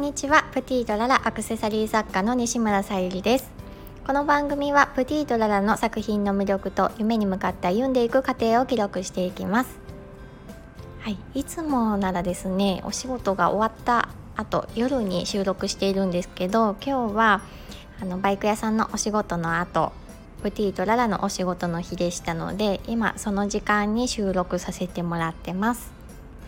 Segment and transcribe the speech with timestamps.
[0.00, 0.44] んにちは。
[0.52, 3.50] プティドララアクセサリー作家の西村さゆりです。
[4.06, 9.78] この番組はプティドララの作品の魅力と夢に向かって歩んでいく過程を記録していきます。
[11.00, 17.42] はい、いつもならですねお仕事が終わった後夜に収録しているんですけど今日は
[18.00, 19.92] あのバイク屋さんのお仕事の後
[20.42, 25.99] プティとララのお仕事の日でしたので今その時間に収録させてもらってます。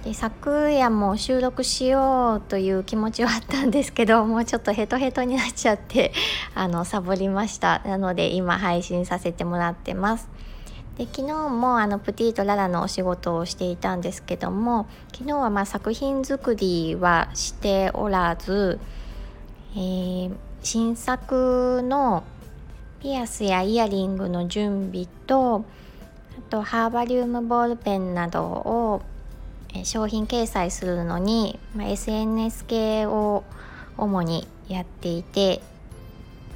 [0.05, 6.12] で昨夜も収録しようという気持ちはあったんですけどもうちょっとヘトヘトになっちゃって
[6.56, 7.83] あのサボりました。
[7.84, 10.28] なので今配信させてもらってます。
[10.98, 18.78] で昨日もあのプティとララのお仕事をしていたんですけども昨日はま作品作りはしておらず、
[19.75, 22.25] えー、新作の
[23.00, 25.64] ピアスやイヤリングの準備と
[26.39, 29.03] あとハーバリウムボールペンなどを
[29.84, 33.44] 商品掲載するのに、まあ、SNS 系を
[33.97, 35.60] 主にやっていて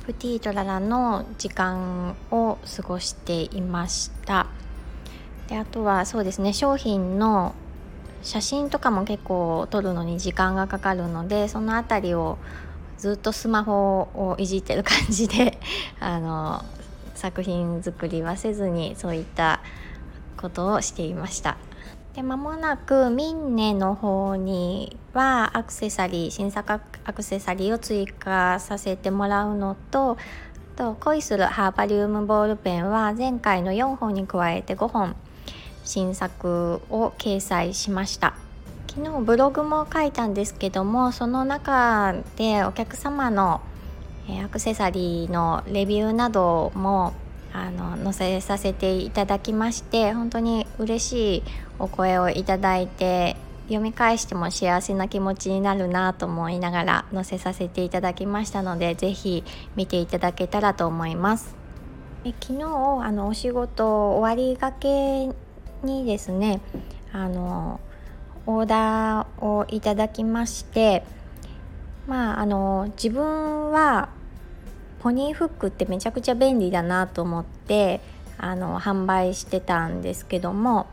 [0.05, 4.47] プティートララの時間を過ごしていました。
[5.49, 7.55] であとはそうですね商品の
[8.23, 12.39] 写真とかも結構撮るのに時間がかかるのでその辺りを
[12.99, 15.59] ずっとスマホをいじってる感じで
[16.01, 16.65] あの
[17.15, 19.61] 作品作りはせずにそういった
[20.37, 21.57] ことをしていました。
[22.17, 35.15] で間もなくミンネの方にはアクセサリー新作アクセサリーを追加させてもらうのとあと恋するハーバリウムボールペンは前回の4本に加えて5本
[35.85, 38.35] 新作を掲載しました。
[38.89, 43.61] 昨日ブログも書いたんですけどもその中でお客様の
[44.43, 47.13] アクセサリーのレビューなども
[47.57, 51.43] あの載せさせていただきまして本当に嬉しい
[51.79, 53.37] お声をいただいて
[53.69, 59.43] 読み返しても幸せな気持ちになるなと思いながら載せさせていただきましたので是非
[59.75, 61.57] 見ていただけたらと思います。
[62.25, 65.29] え昨日あのお仕事終わりがけ
[65.83, 66.61] にですね
[67.13, 67.81] あの
[68.47, 71.05] オーダーをいただきまして
[72.07, 74.11] まああの自分は
[75.01, 78.01] ポニーフックってめちゃくちゃ便利だなと思って
[78.39, 80.87] あの販売してたんですけども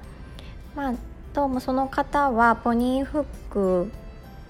[0.75, 0.93] まあ
[1.33, 3.91] どうもその方はポニーフック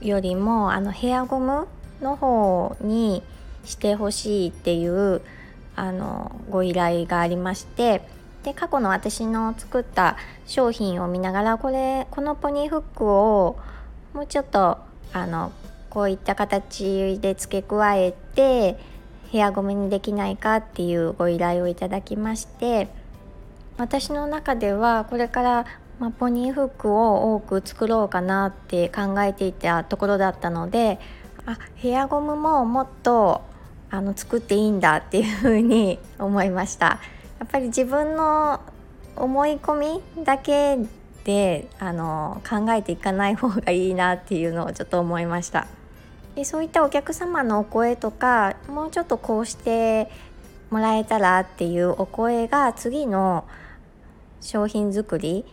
[0.02, 1.68] よりもあのヘアゴム
[2.02, 3.24] の方に
[3.64, 5.22] してほしいっていう
[5.76, 8.02] あのご依頼がありまして
[8.44, 13.58] で過去の私の作った商品を見ながらこれこのポニーフックを
[14.14, 14.78] もうちょっと
[15.14, 15.52] あの
[15.90, 18.78] こういった形で付け加えて
[19.34, 22.88] ヘアゴムにできないかっていうご依頼をいただきまして
[23.80, 25.66] 私の中ではこれから、
[26.00, 31.00] まあ、ポニーフックを多く作ろうかなって考えていたところだったので
[31.48, 33.42] あヘアゴムももっと
[33.90, 37.00] あの作っていいんだっていうふうに思いました
[37.40, 38.62] やっぱり自分の
[39.16, 40.78] 思い込みだけ
[41.24, 45.66] であの考えていかない方がいいなっていうのをちょっと思いました。
[46.36, 50.10] でそういったお客様のお声とかもうちょっとこうして
[50.70, 53.46] もらえたらっていうお声が次の
[54.42, 55.46] 商品作り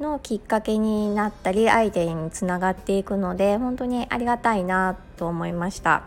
[0.00, 6.02] のきっかけになったりアイデアにつながっていくので本当にありがたいなと思いました。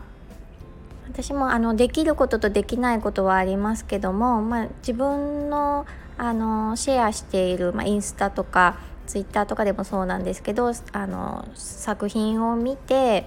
[1.12, 5.88] 私もあのできることとできないことはありますけども、まあ、自分の
[6.19, 13.25] あのシェアしている、まあ、インスタとかツイッターとかでもそうなんですけどあの作品を見て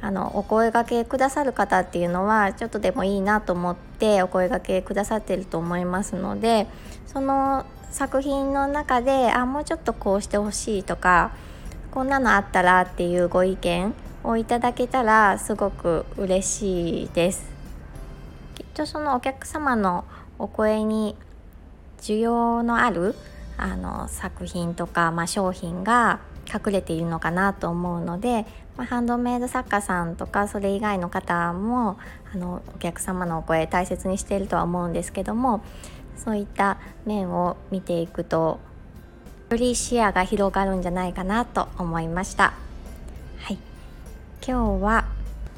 [0.00, 6.66] あのお声がけくださる方っていうのはちょっとでもいいなと思ってお声がけくださってると思いますので
[7.06, 11.32] その作品の中であもうちょっとこうしてほしいとか
[11.90, 13.94] こんなのあったらっていうご意見
[14.24, 17.46] をいただけたらすごく嬉しいです。
[18.56, 20.04] きっとそのお客様の
[20.38, 21.14] お声に
[22.00, 23.14] 需要のある
[23.56, 26.18] あの作品とか、まあ、商品が
[26.54, 28.46] 隠れているのかなと思うので、
[28.76, 31.98] まあ、ハンドメイド作家さんとかそれ以外の方も
[32.32, 35.64] あのお客様のお声大切にしているとは思うんですけども
[36.16, 38.60] そういった面を見ていくと
[39.50, 42.54] より視野が広がるんじゃないかなと思いました。
[43.38, 43.58] はい、
[44.46, 45.04] 今日は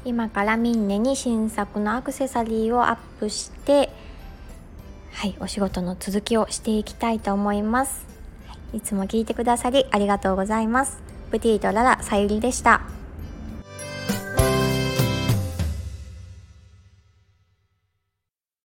[0.03, 3.89] 今からミンネに新作のアクセサリーをアップして
[5.13, 8.16] はいお仕事の続きをしていきたいと思います。
[8.73, 10.97] いつも聞いてくださりありがとうございます。
[11.31, 12.96] プティとララさゆりでした。